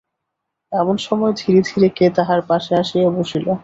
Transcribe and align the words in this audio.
এমন 0.71 0.95
সময় 0.97 1.33
ধীরে 1.37 1.61
ধীরে 1.61 1.89
কে 1.89 2.05
তাহার 2.09 2.41
পাশে 2.47 2.71
আসিয়া 2.75 3.09
বসিল। 3.17 3.45